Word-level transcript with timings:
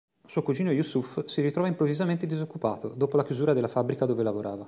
Suo 0.25 0.41
cugino 0.41 0.71
Yusuf 0.71 1.25
si 1.25 1.43
ritrova 1.43 1.67
improvvisamente 1.67 2.25
disoccupato, 2.25 2.87
dopo 2.95 3.17
la 3.17 3.23
chiusura 3.23 3.53
della 3.53 3.67
fabbrica 3.67 4.07
dove 4.07 4.23
lavorava. 4.23 4.59